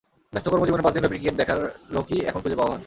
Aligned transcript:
ব্যস্ত 0.33 0.47
কর্মজীবনে 0.49 0.83
পাঁচ 0.83 0.93
দিনব্যাপী 0.93 1.17
ক্রিকেট 1.17 1.35
দেখার 1.37 1.59
লোকই 1.91 2.19
এখন 2.19 2.39
খুঁজে 2.41 2.57
পাওয়া 2.57 2.71
ভার। 2.71 2.79